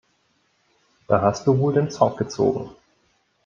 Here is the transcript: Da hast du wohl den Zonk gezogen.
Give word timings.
Da 1.07 1.21
hast 1.21 1.45
du 1.45 1.59
wohl 1.59 1.75
den 1.75 1.91
Zonk 1.91 2.17
gezogen. 2.17 2.71